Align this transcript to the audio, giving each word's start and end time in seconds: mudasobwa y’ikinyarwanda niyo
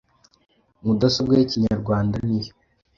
mudasobwa 0.83 1.33
y’ikinyarwanda 1.35 2.15
niyo 2.27 2.53